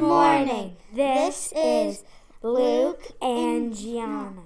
morning. 0.00 0.76
This 0.94 1.52
is 1.56 2.04
Luke 2.42 3.08
and 3.20 3.74
Gianna 3.74 4.42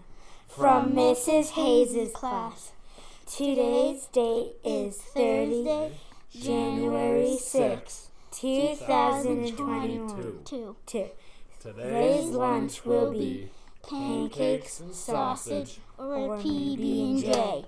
from 0.48 0.94
Mrs. 0.94 1.50
Hayes' 1.50 2.10
class. 2.14 2.72
Today's 3.26 4.06
date 4.06 4.54
is 4.64 4.96
Thursday, 4.96 5.92
January 6.32 7.36
6, 7.36 8.08
2022. 8.30 10.76
Today's 11.60 12.30
lunch 12.30 12.86
will 12.86 13.12
be 13.12 13.50
pancakes, 13.82 14.82
sausage, 14.92 15.78
or 15.98 16.38
PB&J. 16.38 17.66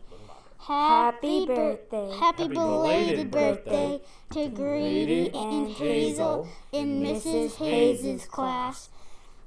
Happy 0.61 1.47
birthday. 1.47 2.11
Happy 2.19 2.49
belated 2.49 3.31
birthday 3.31 4.01
to 4.33 4.49
Grady 4.49 5.31
and 5.33 5.71
Hazel 6.19 6.49
in 6.73 7.01
Mrs. 7.01 7.57
Hayes' 7.57 8.27
class. 8.27 8.91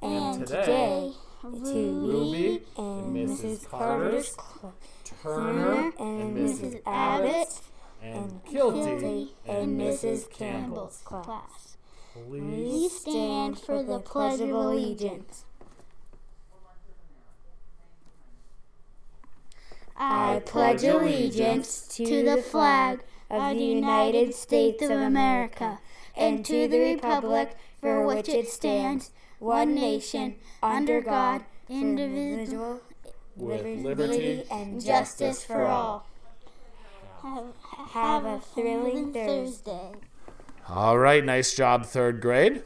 And 0.02 0.48
today, 0.48 1.12
today 1.42 1.60
to 1.60 1.74
to 1.74 2.08
Ruby 2.08 2.64
and 2.78 3.16
Mrs. 3.16 3.70
Carter's. 3.70 4.36
Turner 5.22 5.92
and 6.00 6.38
Mrs. 6.38 6.82
Abbott's 6.86 7.62
and 8.02 8.44
Kilty 8.46 9.30
and 9.46 9.80
Mrs. 9.80 10.32
Campbell's. 10.32 11.02
Class. 11.04 11.78
Please 12.14 13.02
stand 13.02 13.60
for 13.60 13.84
the 13.84 14.00
Pledge 14.00 14.40
of 14.40 14.50
Allegiance. 14.50 15.46
I 19.96 20.42
pledge 20.46 20.84
allegiance 20.84 21.88
to 21.90 22.24
the 22.24 22.42
flag 22.42 23.02
of 23.30 23.56
the 23.56 23.64
United 23.64 24.34
States 24.34 24.82
of 24.82 24.90
America 24.90 25.78
and 26.16 26.46
to 26.46 26.68
the 26.68 26.80
republic 26.80 27.56
for 27.80 28.06
which 28.06 28.30
it 28.30 28.48
stands, 28.48 29.12
one 29.40 29.76
nation, 29.76 30.36
under 30.62 31.02
God, 31.02 31.44
indivisible, 31.70 32.82
with 33.36 33.62
liberty 33.62 33.82
liberty 33.84 34.44
and 34.52 34.82
justice 34.82 35.44
for 35.44 35.66
all. 35.66 36.06
Have, 37.22 37.46
Have 37.92 38.26
a 38.26 38.40
thrilling 38.40 39.14
Thursday. 39.14 39.92
All 40.68 40.98
right, 40.98 41.24
nice 41.24 41.56
job, 41.56 41.86
third 41.86 42.22
grade. 42.22 42.64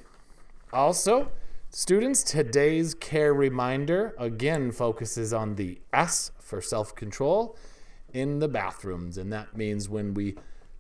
Also, 0.74 1.32
students, 1.70 2.24
today's 2.24 2.94
care 2.94 3.34
reminder 3.34 4.14
again 4.18 4.72
focuses 4.72 5.34
on 5.34 5.56
the 5.56 5.80
S 5.94 6.32
for 6.40 6.62
self 6.62 6.96
control 6.96 7.58
in 8.14 8.40
the 8.40 8.48
bathrooms. 8.48 9.18
And 9.18 9.32
that 9.34 9.56
means 9.58 9.90
when 9.90 10.14
we 10.14 10.36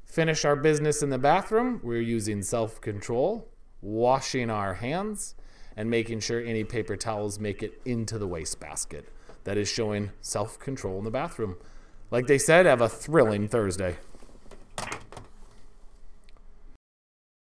finish 0.06 0.46
our 0.46 0.56
business 0.56 1.04
in 1.04 1.10
the 1.10 1.18
bathroom, 1.18 1.82
we're 1.84 2.00
using 2.02 2.42
self 2.42 2.80
control, 2.80 3.50
washing 3.82 4.50
our 4.50 4.76
hands, 4.76 5.36
and 5.76 5.90
making 5.90 6.22
sure 6.22 6.42
any 6.42 6.64
paper 6.64 6.96
towels 6.96 7.40
make 7.40 7.62
it 7.62 7.82
into 7.84 8.18
the 8.18 8.28
wastebasket. 8.28 9.10
That 9.44 9.58
is 9.58 9.68
showing 9.68 10.12
self 10.22 10.58
control 10.60 10.98
in 11.00 11.04
the 11.04 11.12
bathroom. 11.12 11.58
Like 12.12 12.28
they 12.28 12.38
said, 12.38 12.66
have 12.66 12.82
a 12.82 12.90
thrilling 12.90 13.48
Thursday. 13.48 13.98